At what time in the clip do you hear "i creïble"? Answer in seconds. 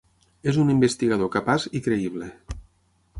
1.81-2.31